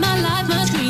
[0.00, 0.81] Thank you.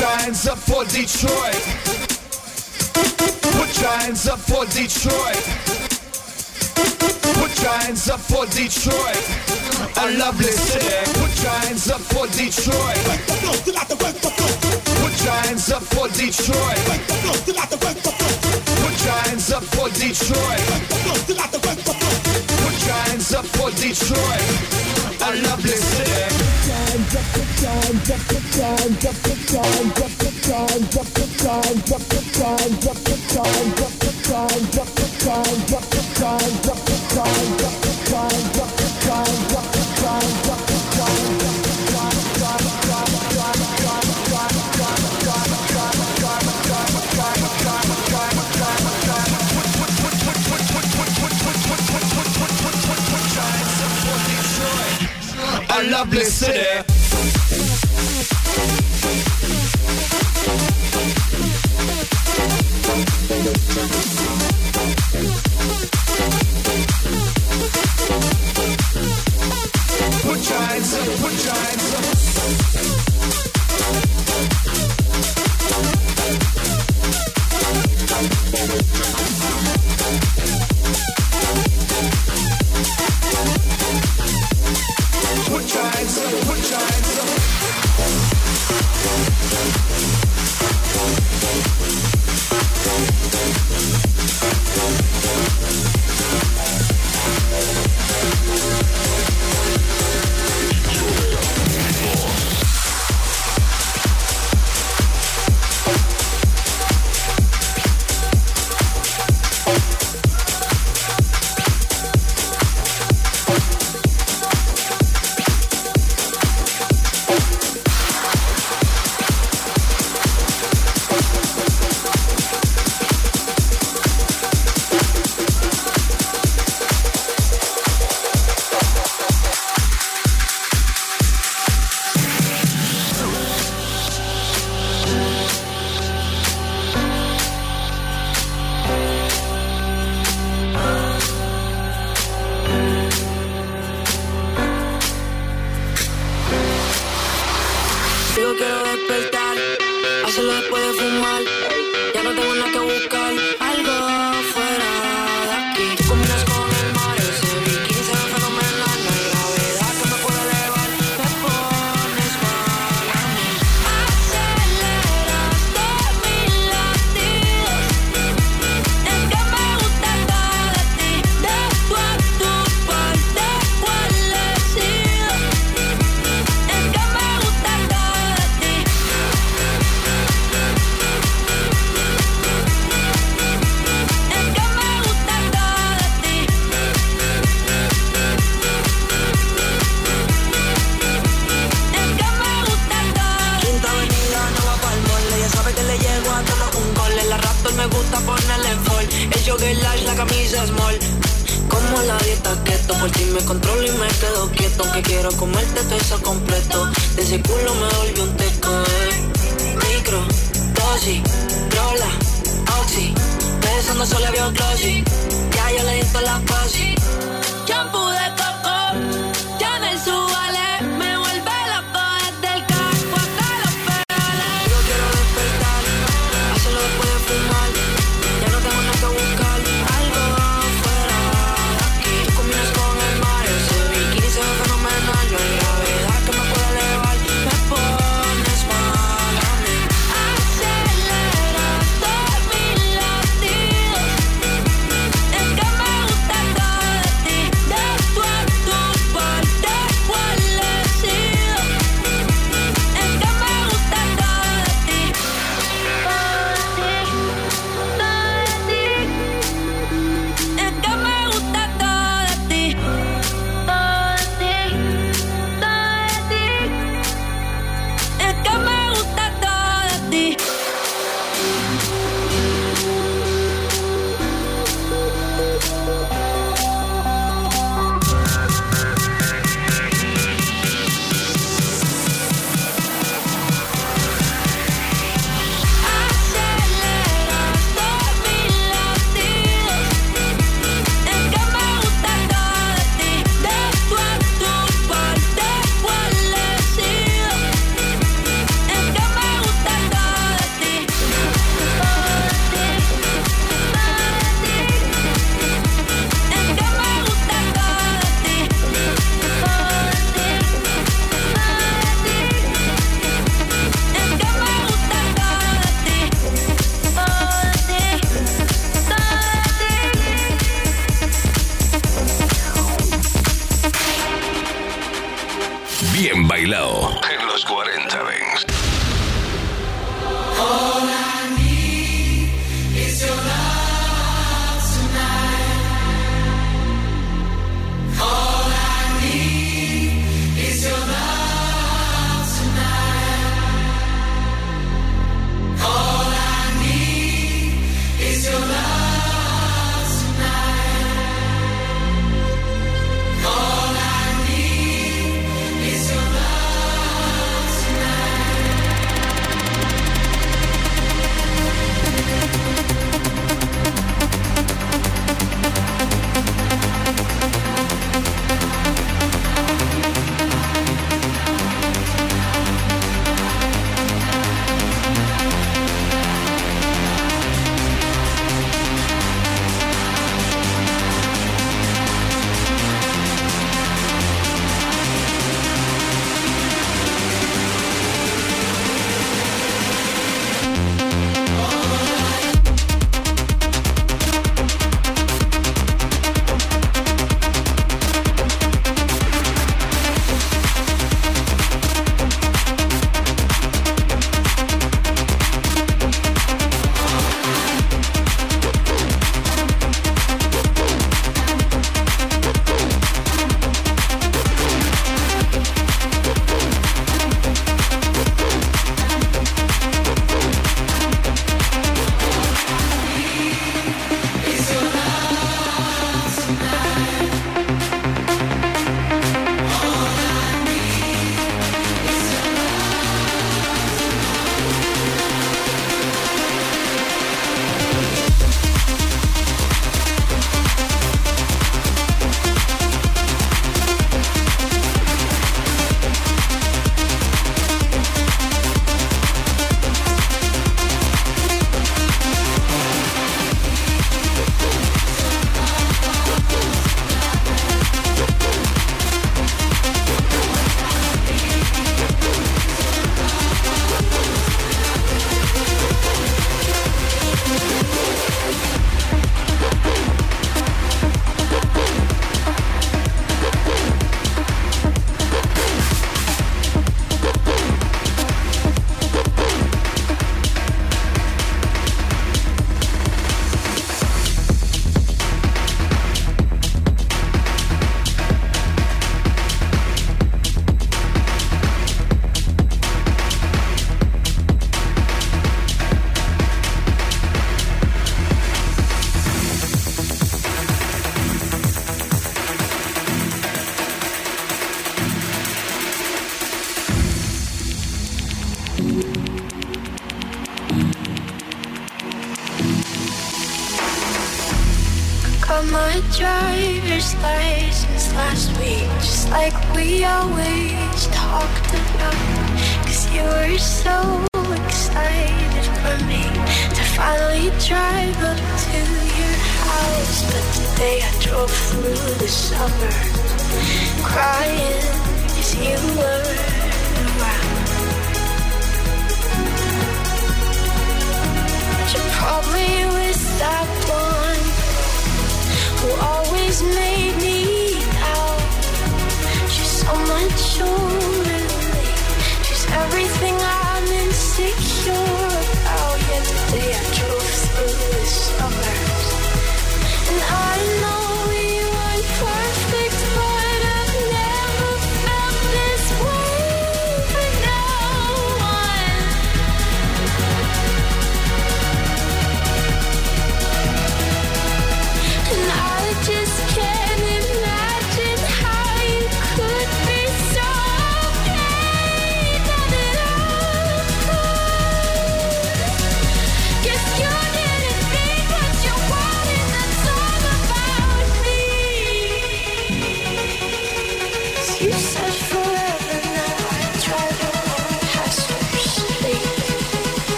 [0.00, 1.56] your hands up for Detroit.
[3.56, 5.42] Put giants up for Detroit.
[7.38, 9.22] Put giants up for Detroit.
[9.96, 11.12] I love this city.
[11.18, 12.96] Put giants up for Detroit.
[15.00, 16.78] Put giants up for Detroit.
[18.80, 20.60] Put giants up for Detroit.
[22.62, 24.42] Put giants up for Detroit.
[25.22, 26.36] I love this city
[55.96, 56.95] lovely city.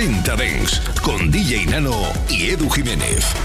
[0.00, 1.94] 40 Dens con DJ Nano
[2.30, 3.39] y Edu Jiménez.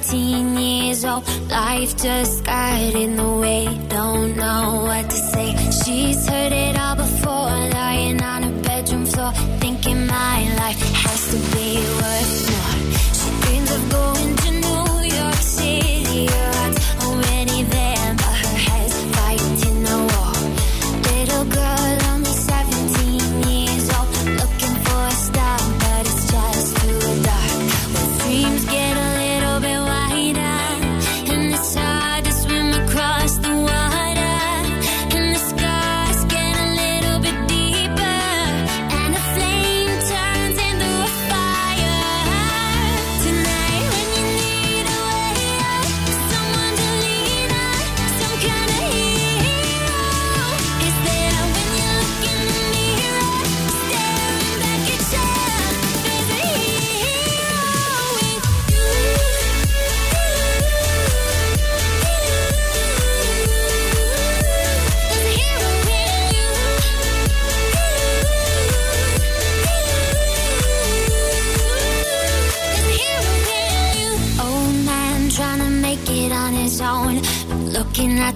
[0.00, 1.28] 19 years old.
[1.50, 3.66] Life just got in the way.
[3.88, 5.54] Don't know what to say.
[5.84, 6.39] She's her.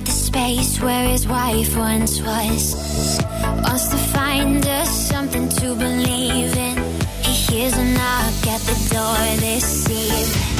[0.05, 3.21] the space where his wife once was.
[3.63, 6.77] Wants to find us something to believe in.
[7.23, 10.54] He hears a knock at the door this evening.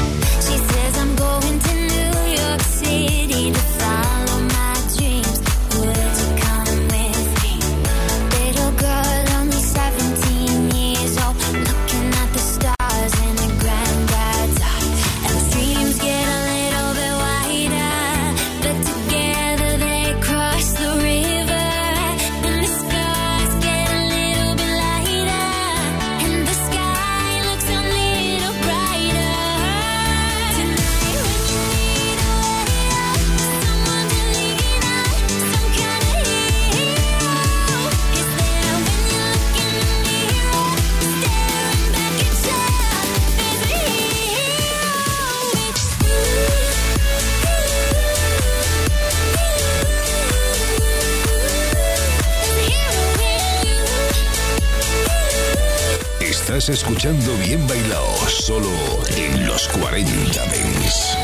[56.95, 58.69] escuchando Bien Bailado, solo
[59.17, 61.17] en los 40 Dents.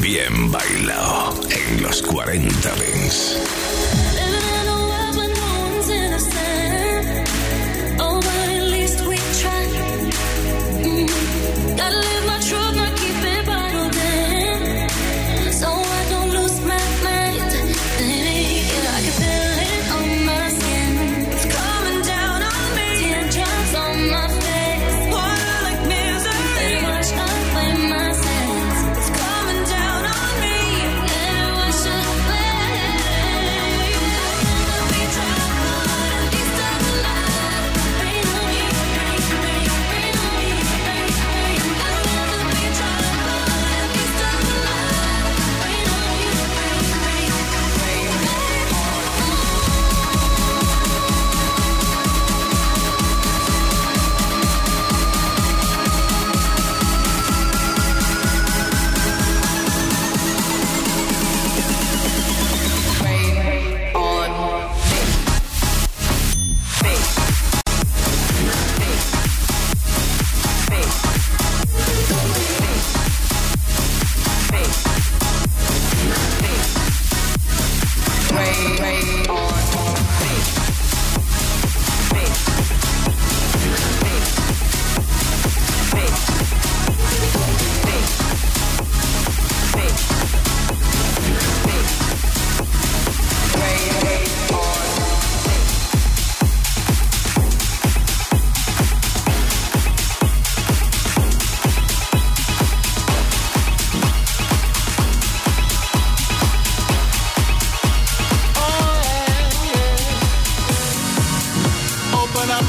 [0.00, 3.65] Bien bailado en los 40 Dings.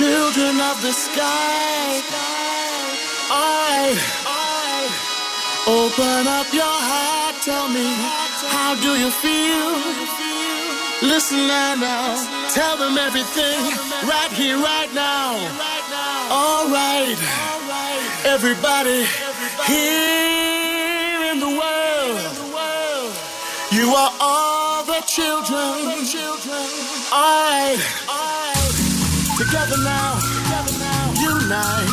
[0.00, 2.00] Children of the sky,
[3.28, 3.92] I,
[5.68, 7.36] open up your heart.
[7.44, 7.84] Tell me,
[8.48, 9.76] how do you feel?
[11.06, 12.16] Listen now, uh,
[12.48, 13.60] tell them everything
[14.08, 15.36] right here, right now.
[16.32, 17.20] All right,
[18.24, 19.04] everybody
[19.68, 22.24] here in the world,
[23.70, 26.08] you are all the children.
[27.12, 28.09] I.
[29.40, 31.89] Together now, together now, unite.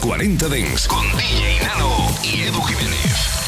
[0.00, 3.39] 40 Dents con DJ Nano y Edu Jiménez.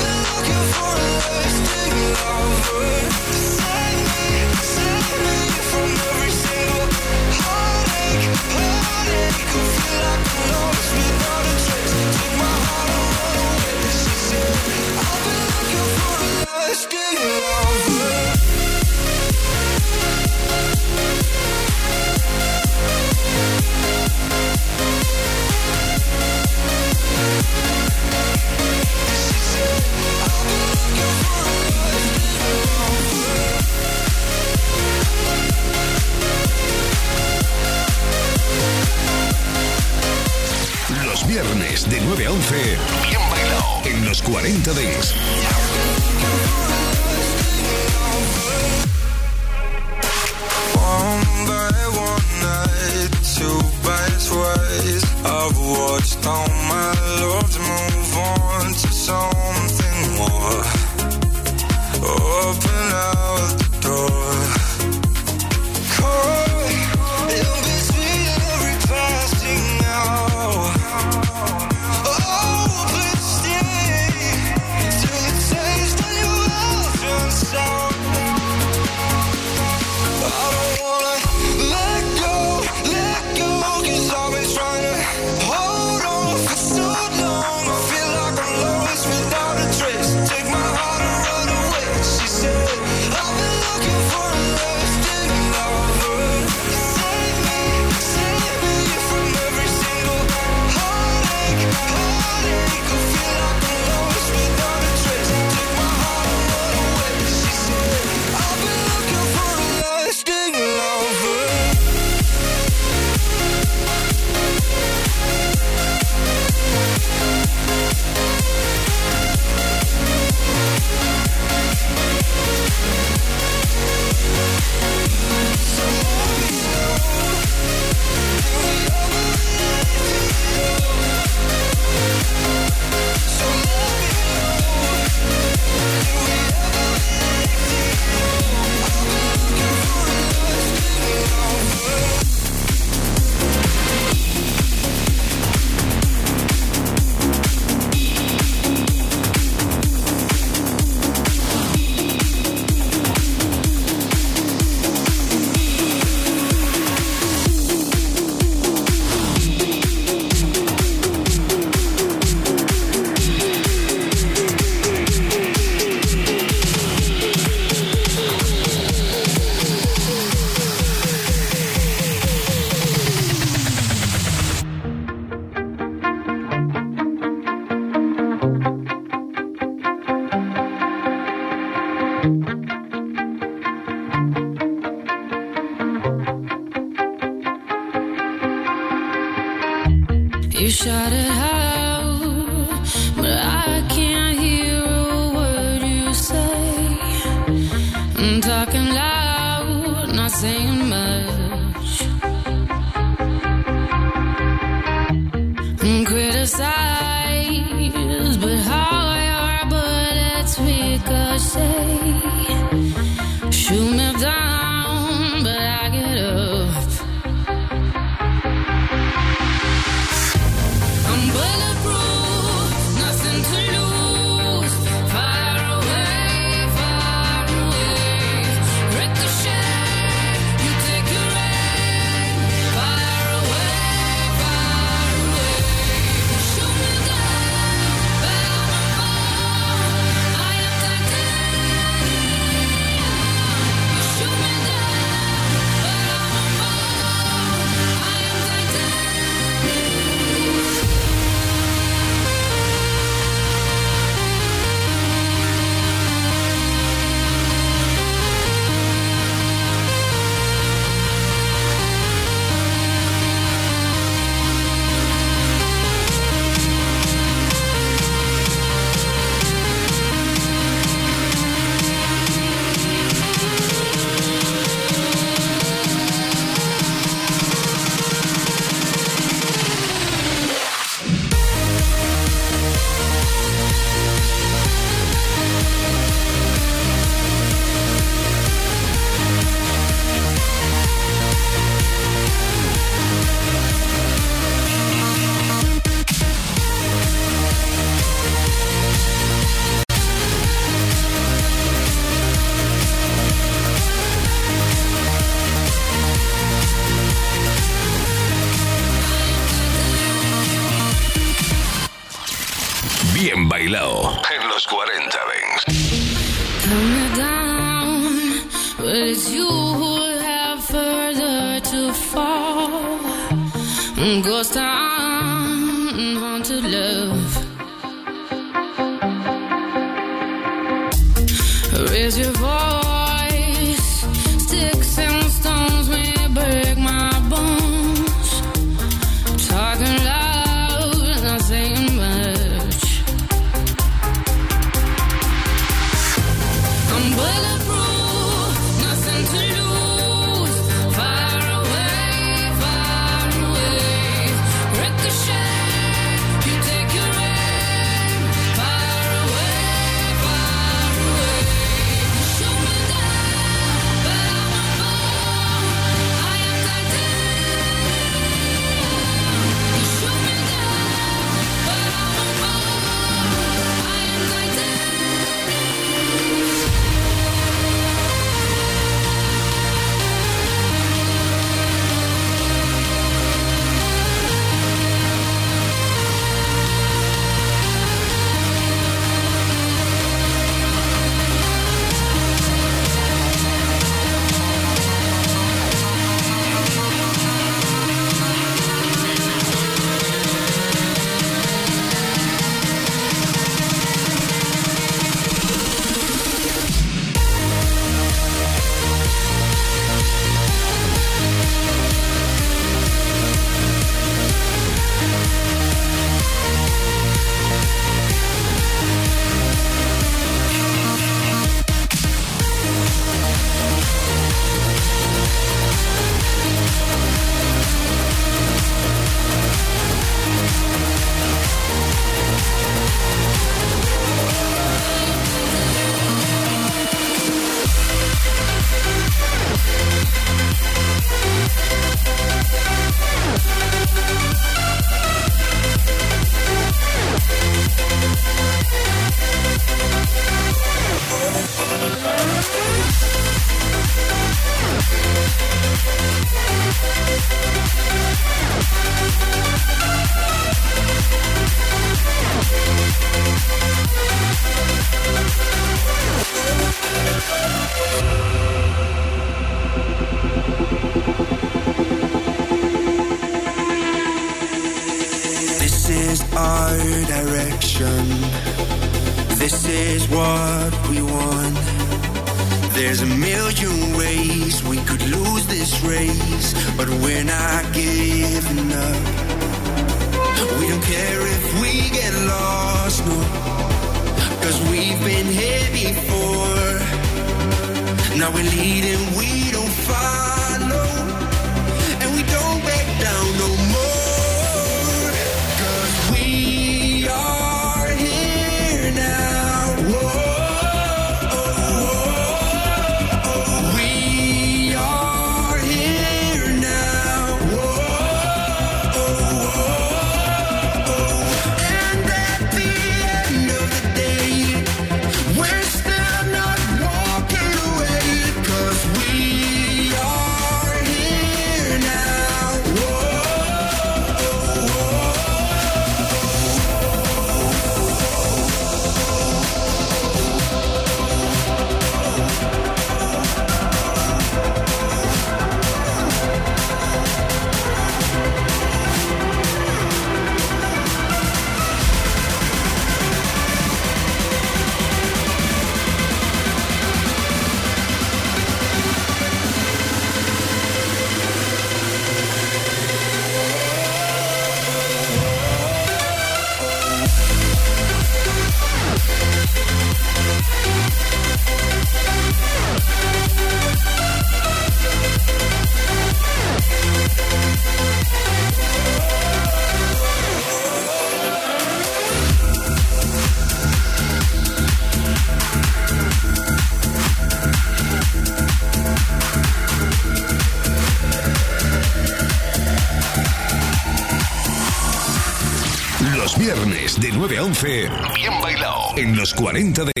[599.21, 600.00] Los 40 Dents.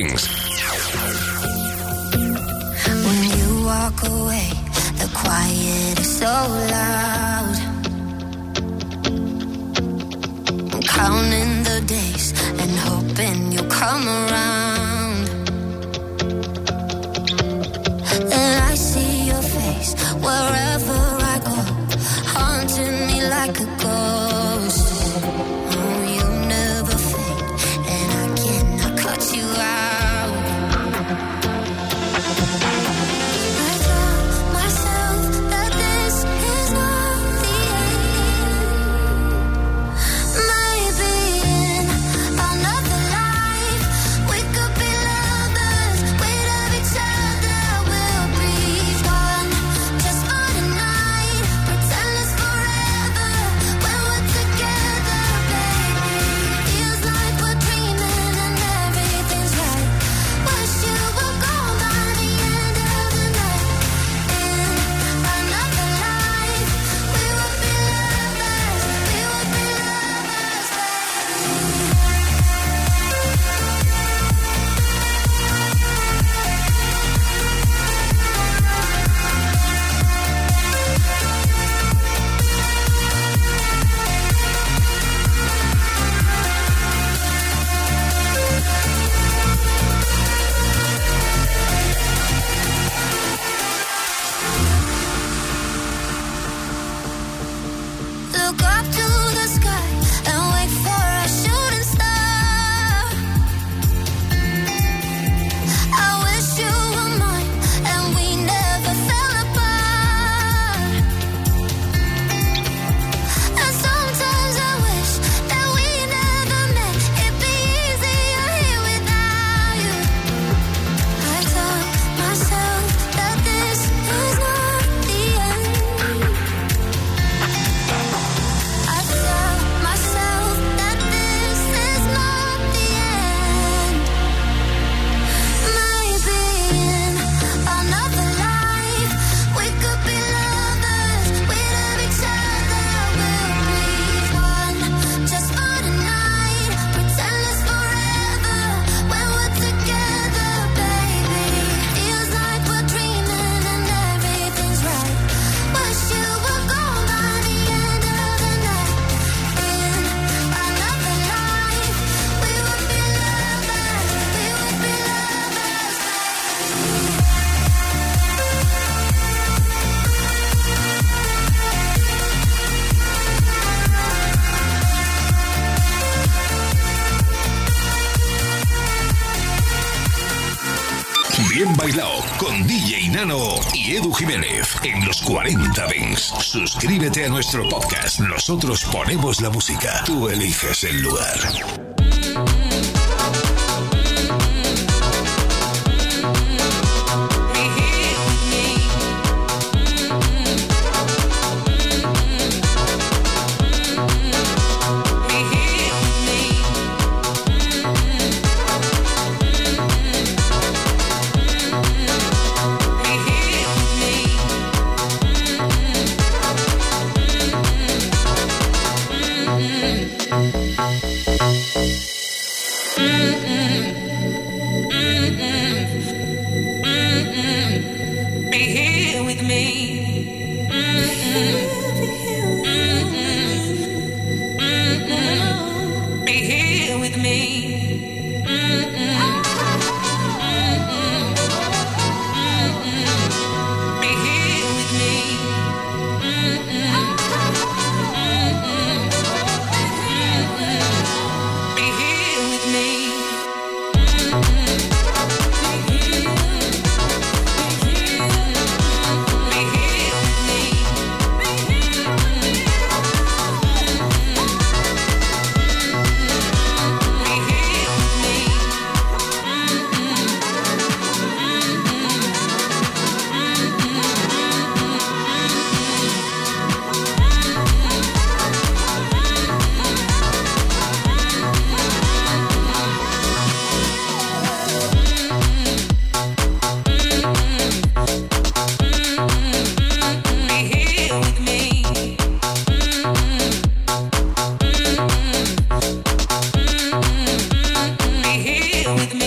[185.31, 186.33] 40 Dings.
[186.41, 188.19] Suscríbete a nuestro podcast.
[188.19, 190.03] Nosotros ponemos la música.
[190.05, 192.10] Tú eliges el lugar.